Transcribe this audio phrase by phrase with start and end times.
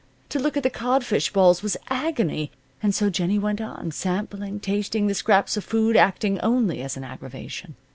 [0.29, 2.49] To look at the codfish balls was agony.
[2.81, 7.03] And so Jennie went on, sampling, tasting, the scraps of food acting only as an
[7.03, 7.75] aggravation.